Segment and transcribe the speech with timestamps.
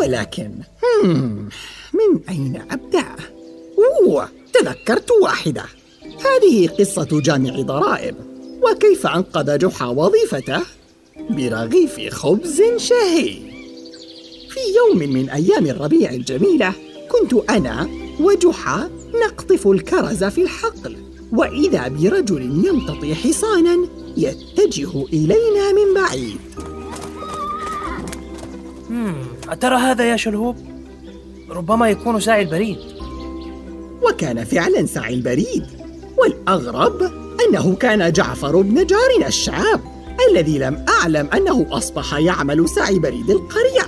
[0.00, 0.50] ولكن
[1.92, 3.04] من أين أبدأ؟
[3.78, 5.64] أوه تذكرت واحدة.
[6.02, 8.14] هذه قصة جامع ضرائب.
[8.62, 10.60] وكيف أنقذ جحا وظيفته؟
[11.30, 13.32] برغيف خبز شهي.
[14.50, 16.74] في يوم من أيام الربيع الجميلة
[17.10, 17.88] كنت أنا
[18.20, 18.90] وجحا
[19.26, 20.96] نقطف الكرز في الحقل.
[21.32, 26.40] وإذا برجل يمتطي حصانا يتجه إلينا من بعيد.
[29.48, 30.56] أترى هذا يا شلهوب؟
[31.50, 32.78] ربما يكون ساعي البريد
[34.02, 35.66] وكان فعلا ساعي البريد
[36.18, 37.02] والأغرب
[37.48, 39.80] أنه كان جعفر بن جارنا الشاب
[40.30, 43.86] الذي لم أعلم أنه أصبح يعمل ساعي بريد القرية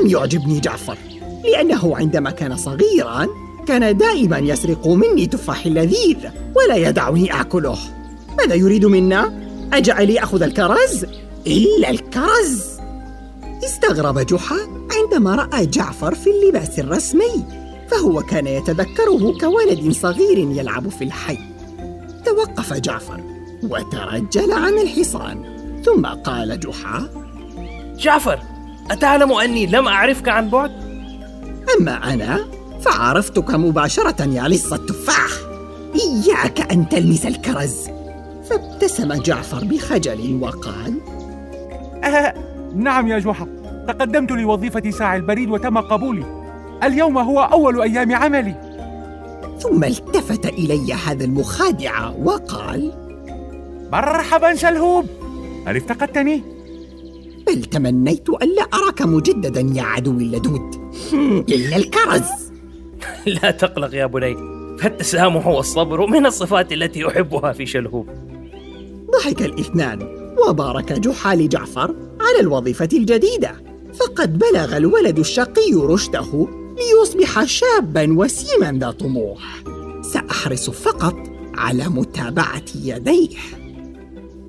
[0.00, 0.98] لم يعجبني جعفر
[1.44, 3.28] لأنه عندما كان صغيرا
[3.66, 6.16] كان دائما يسرق مني تفاح لذيذ
[6.54, 7.78] ولا يدعني آكله
[8.38, 11.06] ماذا يريد منا؟ أجعل يأخذ الكرز؟
[11.46, 12.75] إلا الكرز
[13.64, 14.56] استغرب جحا
[14.96, 17.44] عندما رأى جعفر في اللباس الرسمي
[17.90, 21.38] فهو كان يتذكره كولد صغير يلعب في الحي.
[22.24, 23.20] توقف جعفر
[23.62, 25.44] وترجل عن الحصان
[25.84, 27.08] ثم قال جحا
[27.98, 28.38] جعفر
[28.90, 30.72] أتعلم أني لم أعرفك عن بعد؟
[31.78, 32.44] أما أنا
[32.80, 35.30] فعرفتك مباشرة يا لص التفاح.
[35.94, 37.76] إياك أن تلمس الكرز.
[38.50, 41.00] فابتسم جعفر بخجل وقال
[42.04, 43.46] أه نعم يا جحا
[43.88, 46.24] تقدمت لوظيفة ساعي البريد وتم قبولي.
[46.82, 48.54] اليوم هو أول أيام عملي.
[49.58, 52.92] ثم التفت إلي هذا المخادع وقال
[53.92, 55.06] مرحبا شلهوب
[55.66, 56.42] هل افتقدتني؟
[57.46, 60.74] بل تمنيت ألا أراك مجددا يا عدوي اللدود.
[61.54, 62.30] إلا الكرز.
[63.42, 64.36] لا تقلق يا بني
[64.78, 68.08] فالتسامح والصبر من الصفات التي أحبها في شلهوب.
[69.10, 70.08] ضحك الإثنان
[70.48, 71.94] وبارك جحا لجعفر.
[72.26, 73.52] على الوظيفة الجديدة.
[73.94, 79.62] فقد بلغ الولد الشقي رشده ليصبح شابا وسيما ذا طموح.
[80.12, 81.16] سأحرص فقط
[81.54, 83.36] على متابعة يديه.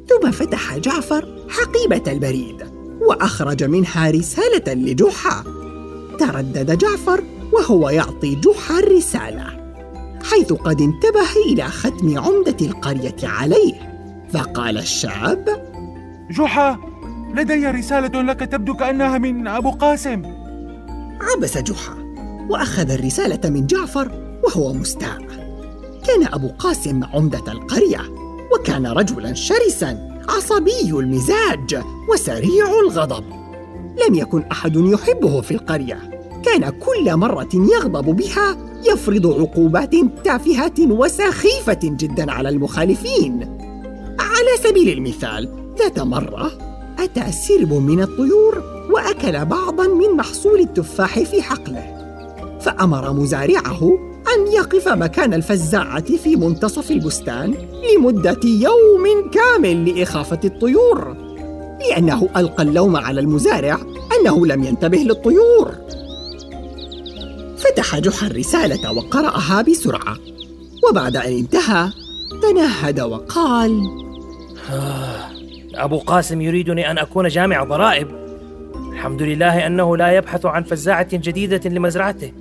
[0.09, 2.63] ثم فتح جعفر حقيبة البريد
[3.01, 5.43] وأخرج منها رسالة لجحا.
[6.19, 7.23] تردد جعفر
[7.53, 9.45] وهو يعطي جحا الرسالة
[10.23, 13.73] حيث قد انتبه إلى ختم عمدة القرية عليه.
[14.33, 15.67] فقال الشاب
[16.31, 16.86] جحا
[17.37, 20.21] لدي رسالة لك تبدو كأنها من أبو قاسم.
[21.21, 21.95] عبس جحا
[22.49, 24.11] وأخذ الرسالة من جعفر
[24.43, 25.17] وهو مستاء.
[26.07, 28.01] كان أبو قاسم عمدة القرية
[28.53, 31.83] وكان رجلا شرسا عصبي المزاج
[32.13, 33.23] وسريع الغضب.
[34.07, 36.09] لم يكن أحد يحبه في القرية.
[36.45, 43.57] كان كل مرة يغضب بها يفرض عقوبات تافهة وسخيفة جدا على المخالفين.
[44.19, 51.41] على سبيل المثال ذات مرة أتى سرب من الطيور وأكل بعضا من محصول التفاح في
[51.41, 51.97] حقله.
[52.61, 53.97] فأمر مزارعه
[54.35, 57.53] أن يقف مكان الفزاعة في منتصف البستان
[57.95, 61.15] لمدة يوم كامل لإخافة الطيور
[61.89, 63.79] لأنه ألقى اللوم على المزارع
[64.19, 65.71] أنه لم ينتبه للطيور.
[67.57, 70.17] فتح جحا الرسالة وقرأها بسرعة
[70.89, 71.89] وبعد أن انتهى
[72.41, 73.83] تنهد وقال
[74.71, 75.36] آه،
[75.77, 78.07] أبو قاسم يريدني أن أكون جامع ضرائب
[78.91, 82.31] الحمد لله أنه لا يبحث عن فزاعة جديدة لمزرعته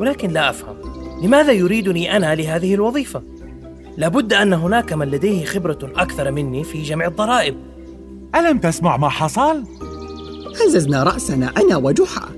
[0.00, 0.76] ولكن لا أفهم
[1.22, 3.22] لماذا يريدني أنا لهذه الوظيفة؟
[3.96, 7.56] لابد أن هناك من لديه خبرة أكثر مني في جمع الضرائب
[8.34, 9.64] ألم تسمع ما حصل؟
[10.64, 12.28] هززنا رأسنا أنا وجحا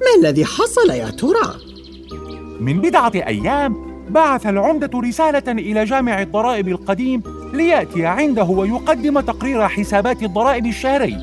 [0.00, 1.54] ما الذي حصل يا ترى؟
[2.60, 10.22] من بضعة أيام بعث العمدة رسالة إلى جامع الضرائب القديم ليأتي عنده ويقدم تقرير حسابات
[10.22, 11.16] الضرائب الشهري.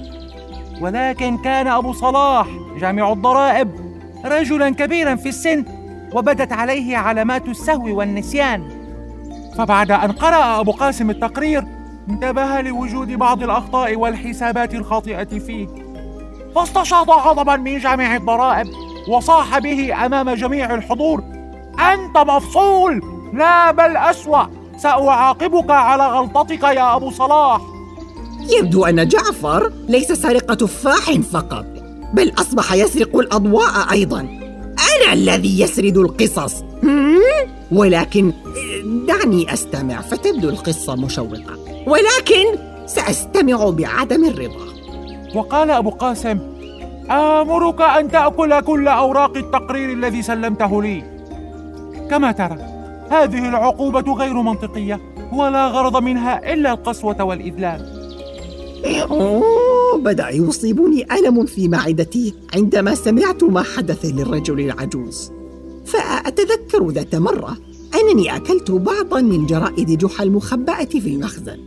[0.82, 2.48] ولكن كان أبو صلاح
[2.80, 3.72] جامع الضرائب
[4.26, 5.66] رجلا كبيرا في السن
[6.14, 8.64] وبدت عليه علامات السهو والنسيان.
[9.58, 11.64] فبعد أن قرأ أبو قاسم التقرير
[12.10, 15.68] انتبه لوجود بعض الأخطاء والحسابات الخاطئة فيه.
[16.56, 18.68] فاستشاط غضبا من جامع الضرائب
[19.08, 21.24] وصاح به أمام جميع الحضور
[21.94, 23.02] أنت مفصول!
[23.34, 24.46] لا بل أسوأ!
[24.78, 27.62] سأعاقبك على غلطتك يا أبو صلاح.
[28.60, 31.66] يبدو أن جعفر ليس سارق تفاح فقط
[32.14, 34.20] بل أصبح يسرق الأضواء أيضا.
[34.20, 36.64] أنا الذي يسرد القصص.
[37.72, 38.34] ولكن
[39.08, 41.58] دعني أستمع فتبدو القصة مشوقة.
[41.88, 42.46] ولكن
[42.86, 44.66] سأستمع بعدم الرضا.
[45.36, 46.40] وقال أبو قاسم
[47.12, 51.04] آمرك أن تأكل كل أوراق التقرير الذي سلمته لي.
[52.10, 52.75] كما ترى.
[53.10, 55.02] هذه العقوبة غير منطقية
[55.34, 58.06] ولا غرض منها إلا القسوة والإذلال.
[59.12, 65.32] أوه بدأ يصيبني ألم في معدتي عندما سمعت ما حدث للرجل العجوز.
[65.86, 67.58] فأتذكر ذات مرة
[67.96, 71.60] أنني أكلت بعضا من جرائد جحا المخبأة في المخزن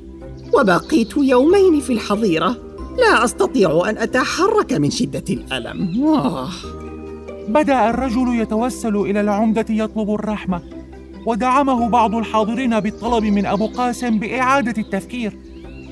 [0.55, 2.57] وبقيت يومين في الحظيرة.
[2.99, 6.05] لا أستطيع أن أتحرك من شدة الألم.
[6.07, 6.49] آه.
[7.49, 10.63] بدأ الرجل يتوسل إلى العمدة يطلب الرحمة
[11.29, 15.39] ودعمه بعض الحاضرين بالطلب من أبو قاسم بإعادة التفكير.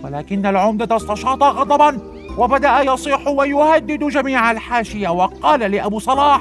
[0.04, 1.98] ولكن العمدة استشاط غضبا
[2.38, 6.40] وبدأ يصيح ويهدد جميع الحاشية وقال لأبو صلاح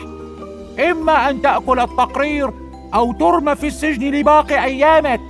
[0.91, 2.51] إما أن تأكل التقرير
[2.93, 5.21] أو ترمى في السجن لباقي أيامك.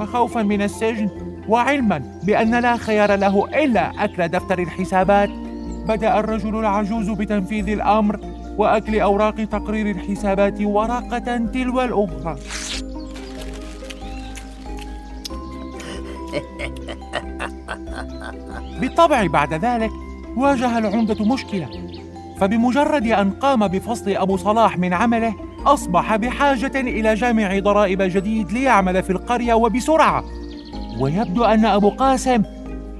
[0.00, 1.10] فخوفا من السجن
[1.48, 5.30] وعلما بأن لا خيار له إلا أكل دفتر الحسابات
[5.88, 8.20] بدأ الرجل العجوز بتنفيذ الأمر
[8.58, 12.36] وأكل أوراق تقرير الحسابات ورقة تلو الأخرى
[18.80, 19.90] بالطبع بعد ذلك
[20.36, 21.68] واجه العمدة مشكلة.
[22.40, 25.34] فبمجرد أن قام بفصل أبو صلاح من عمله
[25.66, 30.24] أصبح بحاجة إلى جامع ضرائب جديد ليعمل في القرية وبسرعة.
[31.00, 32.42] ويبدو أن أبو قاسم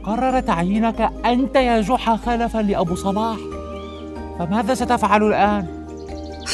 [0.05, 3.37] قرر تعيينك أنت يا جحا خلفا لأبو صلاح.
[4.39, 5.67] فماذا ستفعل الآن؟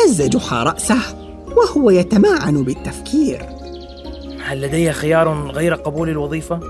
[0.00, 0.98] هز جحا رأسه
[1.56, 3.46] وهو يتمعن بالتفكير.
[4.44, 6.60] هل لدي خيار غير قبول الوظيفة؟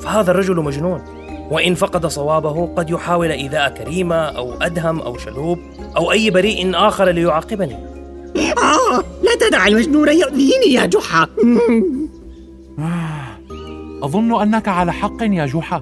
[0.00, 1.02] فهذا الرجل مجنون.
[1.50, 5.58] وإن فقد صوابه قد يحاول إيذاء كريمة أو أدهم أو شلوب
[5.96, 7.76] أو أي بريء آخر ليعاقبني.
[8.36, 11.28] آه لا تدع المجنون يؤذيني يا جحا
[14.02, 15.80] أظن أنك على حق يا جحا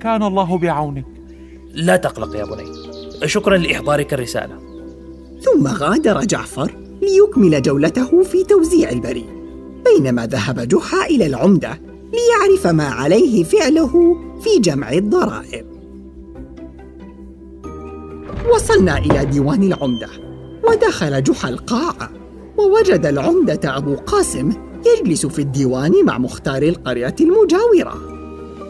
[0.00, 1.04] كان الله بعونك.
[1.74, 2.91] لا تقلق يا بني.
[3.26, 4.58] شكرا لإحضارك الرسالة.
[5.40, 9.26] ثم غادر جعفر ليكمل جولته في توزيع البريد
[9.84, 11.80] بينما ذهب جحا إلى العمدة
[12.12, 15.66] ليعرف ما عليه فعله في جمع الضرائب.
[18.54, 20.08] وصلنا إلى ديوان العمدة
[20.68, 22.10] ودخل جحا القاعة
[22.58, 24.52] ووجد العمدة أبو قاسم
[24.86, 27.94] يجلس في الديوان مع مختار القرية المجاورة.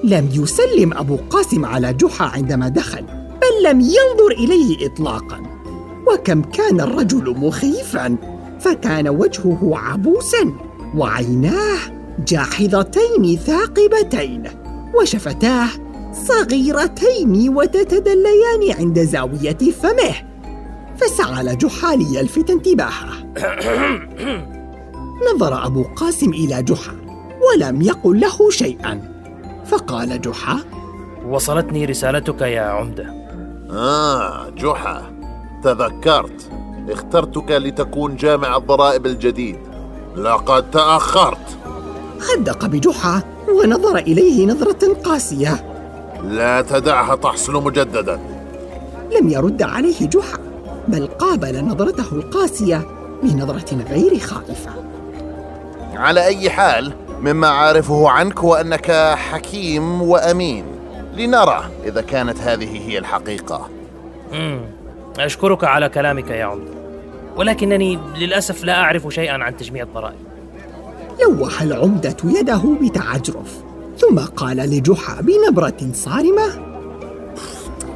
[0.04, 3.21] لم يسلم أبو قاسم على جحا عندما دخل.
[3.62, 5.42] لم ينظر إليه إطلاقا.
[6.06, 8.16] وكم كان الرجل مخيفا
[8.60, 10.52] فكان وجهه عبوسا
[10.96, 11.78] وعيناه
[12.28, 14.42] جاحظتين ثاقبتين
[15.00, 15.68] وشفتاه
[16.12, 20.14] صغيرتين وتتدليان عند زاوية فمه.
[20.96, 23.32] فسعى جحا ليلفت انتباهه.
[25.34, 26.96] نظر أبو قاسم إلى جحا
[27.42, 29.12] ولم يقل له شيئا.
[29.66, 30.58] فقال جحا
[31.28, 33.21] وصلتني رسالتك يا عمدة.
[33.72, 35.02] آه جحا.
[35.64, 36.50] تذكرت.
[36.88, 39.58] اخترتك لتكون جامع الضرائب الجديد.
[40.16, 41.58] لقد تأخرت.
[42.20, 45.64] خدق بجحا ونظر إليه نظرة قاسية.
[46.24, 48.20] لا تدعها تحصل مجددا.
[49.20, 50.38] لم يرد عليه جحا
[50.88, 52.86] بل قابل نظرته القاسية
[53.22, 54.70] بنظرة غير خائفة.
[55.94, 60.71] على أي حال مما عارفه عنك وأنك حكيم وأمين.
[61.12, 63.68] لنرى إذا كانت هذه هي الحقيقة.
[64.32, 64.60] مم.
[65.18, 66.70] أشكرك على كلامك يا عمدة
[67.36, 70.18] ولكنني للأسف لا أعرف شيئا عن تجميع الضرائب
[71.22, 73.62] لوح العمدة يده بتعجرف
[73.98, 76.72] ثم قال لجحا بنبرة صارمة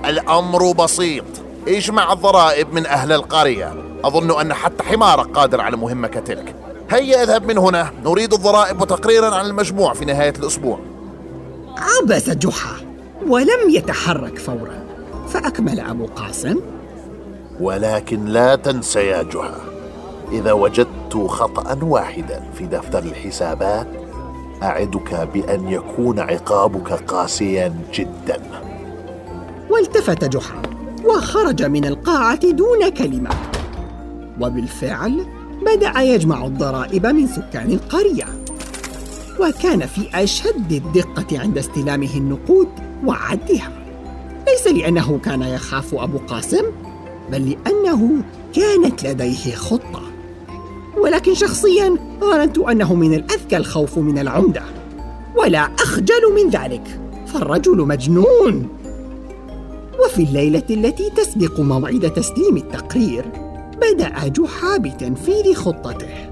[0.04, 1.24] الأمر بسيط.
[1.68, 3.74] اجمع الضرائب من أهل القرية.
[4.04, 6.54] أظن أن حتى حمارك قادر على مهمة كتلك
[6.90, 7.90] هيا اذهب من هنا.
[8.04, 10.78] نريد الضرائب وتقريرا عن المجموع في نهاية الأسبوع.
[11.76, 12.85] عبس جحا.
[13.28, 14.86] ولم يتحرك فورا.
[15.28, 16.60] فأكمل أبو قاسم.
[17.60, 19.60] ولكن لا تنسى يا جحا
[20.32, 23.86] إذا وجدت خطأ واحدا في دفتر الحسابات
[24.62, 28.40] أعدك بأن يكون عقابك قاسيا جدا.
[29.70, 30.62] والتفت جحا
[31.04, 33.30] وخرج من القاعة دون كلمة.
[34.40, 35.26] وبالفعل
[35.66, 38.24] بدأ يجمع الضرائب من سكان القرية.
[39.40, 42.68] وكان في أشد الدقة عند استلامه النقود
[43.04, 43.72] وعدها.
[44.48, 46.64] ليس لأنه كان يخاف أبو قاسم
[47.32, 48.10] بل لأنه
[48.54, 50.02] كانت لديه خطة.
[50.96, 54.62] ولكن شخصيا ظننت أنه من الأذكى الخوف من العمدة.
[55.36, 58.68] ولا أخجل من ذلك فالرجل مجنون.
[60.04, 63.24] وفي الليلة التي تسبق موعد تسليم التقرير
[63.76, 66.26] بدأ جحا بتنفيذ خطته.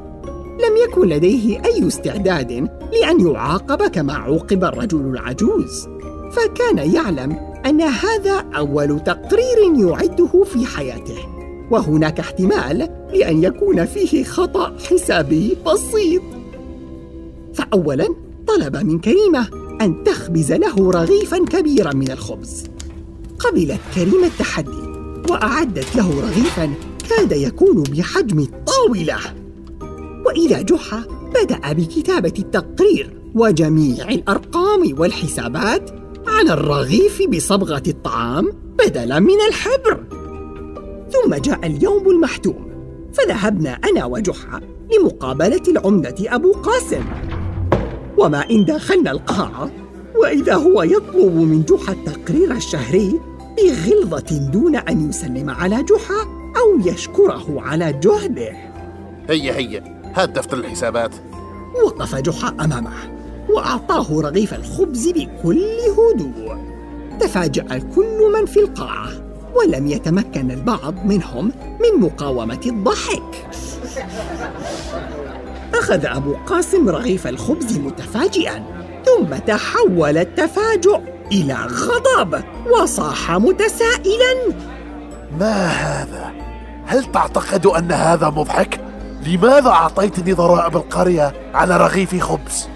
[0.55, 2.69] لم يكن لديه أي استعداد
[3.01, 5.89] لأن يعاقب كما عوقب الرجل العجوز.
[6.33, 11.19] فكان يعلم أن هذا أول تقرير يعده في حياته.
[11.71, 16.23] وهناك احتمال لأن يكون فيه خطأ حسابي بسيط.
[17.55, 18.15] فأولاً
[18.47, 19.49] طلب من كريمة
[19.81, 22.65] أن تخبز له رغيفاً كبيراً من الخبز.
[23.39, 24.83] قبلت كريمة التحدي
[25.31, 26.75] وأعدت له رغيفاً
[27.11, 29.19] كاد يكون بحجم الطاولة.
[30.27, 31.03] وإذا جحا
[31.35, 35.91] بدأ بكتابة التقرير وجميع الأرقام والحسابات
[36.27, 40.05] على الرغيف بصبغة الطعام بدلاً من الحبر.
[41.11, 42.71] ثم جاء اليوم المحتوم
[43.13, 44.61] فذهبنا أنا وجحا
[44.99, 47.05] لمقابلة العمدة أبو قاسم.
[48.19, 49.71] وما إن دخلنا القاعة
[50.17, 53.21] وإذا هو يطلب من جحا التقرير الشهري
[53.57, 56.23] بغلظة دون أن يسلم على جحا
[56.57, 58.53] أو يشكره على جهده.
[59.29, 59.94] هيا هيا.
[60.15, 61.11] هات دفتر الحسابات
[61.85, 62.93] وقف جحا أمامه
[63.51, 65.65] وأعطاه رغيف الخبز بكل
[65.99, 66.57] هدوء
[67.21, 69.09] تفاجأ كل من في القاعة
[69.55, 73.47] ولم يتمكن البعض منهم من مقاومة الضحك
[75.75, 78.65] أخذ أبو قاسم رغيف الخبز متفاجئا
[79.07, 81.01] ثم تحول التفاجؤ
[81.33, 84.35] إلى غضب وصاح متسائلا
[85.41, 86.33] ما هذا؟
[86.87, 88.84] هل تعتقد أن هذا مضحك؟
[89.27, 92.69] لماذا أعطيتني ضرائب القرية على رغيف خبز؟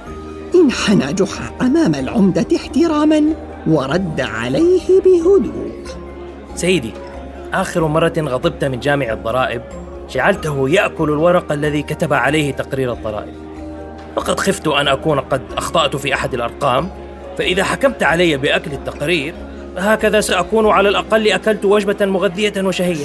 [0.54, 3.22] انحنى جحا أمام العمدة احتراما
[3.66, 5.84] ورد عليه بهدوء
[6.54, 6.92] سيدي
[7.52, 9.62] آخر مرة غضبت من جامع الضرائب
[10.10, 13.34] جعلته يأكل الورق الذي كتب عليه تقرير الضرائب
[14.16, 16.90] وقد خفت أن أكون قد أخطأت في أحد الأرقام
[17.38, 19.34] فإذا حكمت علي بأكل التقرير
[19.78, 23.04] هكذا سأكون على الأقل أكلت وجبة مغذية وشهية.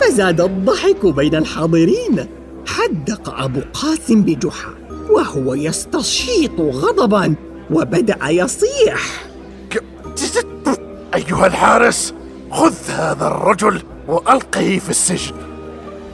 [0.00, 2.26] فزاد الضحك بين الحاضرين.
[2.66, 4.70] حدق أبو قاسم بجحا
[5.10, 7.34] وهو يستشيط غضبا
[7.70, 9.24] وبدأ يصيح.
[11.14, 12.14] أيها الحارس
[12.50, 15.34] خذ هذا الرجل وألقه في السجن.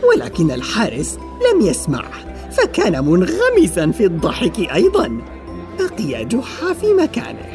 [0.09, 1.19] ولكن الحارس
[1.53, 2.11] لم يسمعه
[2.51, 5.21] فكان منغمسا في الضحك أيضا.
[5.79, 7.50] بقي جحا في مكانه.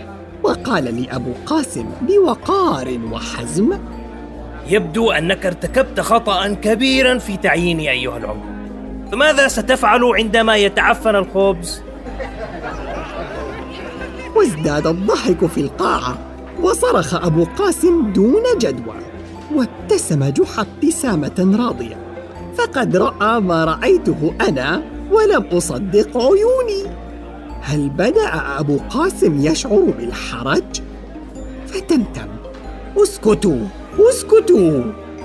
[0.45, 3.77] وقال لأبو قاسم بوقار وحزم
[4.69, 8.55] يبدو أنك ارتكبت خطأ كبيرا في تعييني أيها العمدة
[9.11, 11.81] فماذا ستفعل عندما يتعفن الخبز؟
[14.35, 16.17] وازداد الضحك في القاعة
[16.61, 18.95] وصرخ أبو قاسم دون جدوى
[19.55, 21.97] وابتسم جحا ابتسامة راضية
[22.57, 27.04] فقد رأى ما رأيته أنا ولم أصدق عيوني
[27.67, 28.29] هل بدأ
[28.59, 30.81] أبو قاسم يشعر بالحرج؟
[31.67, 32.27] فتمتم.
[32.97, 33.59] اسكتوا
[33.99, 34.83] اسكتوا.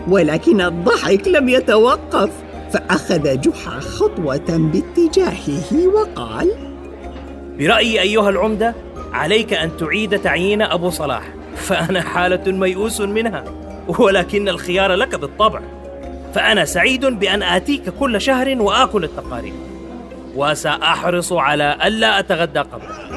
[0.08, 2.30] ولكن الضحك لم يتوقف.
[2.72, 6.50] فأخذ جحا خطوة باتجاهه وقال
[7.58, 8.74] برأيي أيها العمدة
[9.12, 11.34] عليك أن تعيد تعيين أبو صلاح.
[11.56, 13.44] فأنا حالة ميؤوس منها
[13.88, 15.60] ولكن الخيار لك بالطبع.
[16.34, 19.69] فأنا سعيد بأن آتيك كل شهر وآكل التقارير.
[20.36, 23.10] وسأحرص على ألا أتغدى قبلك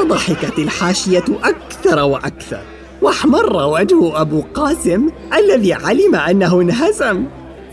[0.00, 2.60] وضحكت الحاشية أكثر وأكثر
[3.02, 7.24] واحمر وجه أبو قاسم الذي علم أنه انهزم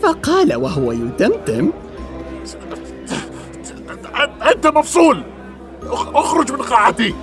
[0.02, 1.70] فقال وهو يتمتم
[4.42, 5.22] أنت مفصول!
[6.14, 7.14] أخرج من قاعتي!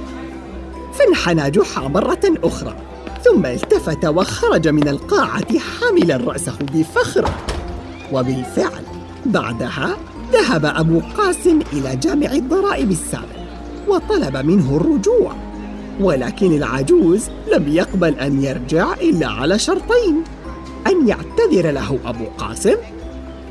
[0.93, 2.75] فانحنى جحا مرة أخرى
[3.23, 7.29] ثم التفت وخرج من القاعة حاملا رأسه بفخر
[8.13, 8.83] وبالفعل
[9.25, 9.97] بعدها
[10.31, 13.37] ذهب أبو قاسم إلى جامع الضرائب السابق
[13.87, 15.33] وطلب منه الرجوع
[15.99, 20.23] ولكن العجوز لم يقبل أن يرجع إلا على شرطين
[20.87, 22.75] أن يعتذر له أبو قاسم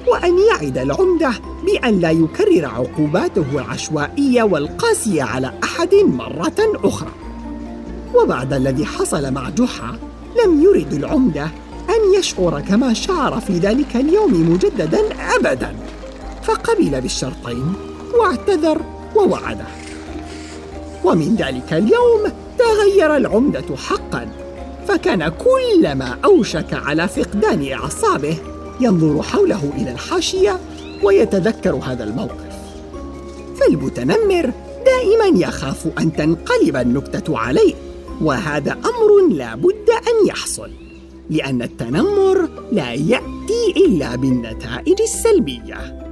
[0.06, 1.30] وأن يعد العمدة
[1.66, 7.10] بأن لا يكرر عقوباته العشوائية والقاسية على أحد مرة أخرى.
[8.14, 9.98] وبعد الذي حصل مع جحا
[10.44, 11.44] لم يرد العمدة
[11.88, 15.00] أن يشعر كما شعر في ذلك اليوم مجددا
[15.36, 15.74] أبدا.
[16.42, 17.72] فقبل بالشرطين
[18.18, 18.80] واعتذر
[19.16, 19.66] ووعده.
[21.04, 24.28] ومن ذلك اليوم تغير العمدة حقا
[24.88, 28.36] فكان كلما أوشك على فقدان أعصابه
[28.80, 30.60] ينظر حوله إلى الحاشية
[31.02, 32.56] ويتذكر هذا الموقف.
[33.60, 34.52] فالمتنمر
[34.86, 37.74] دائما يخاف أن تنقلب النكتة عليه
[38.20, 40.70] وهذا أمر لا بد أن يحصل
[41.30, 46.05] لأن التنمر لا يأتي إلا بالنتائج السلبية.